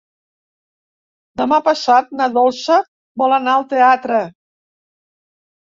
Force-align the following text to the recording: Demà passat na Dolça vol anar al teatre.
Demà 1.43 1.59
passat 1.69 2.11
na 2.21 2.29
Dolça 2.41 2.81
vol 3.25 3.39
anar 3.39 3.55
al 3.61 3.71
teatre. 3.77 4.23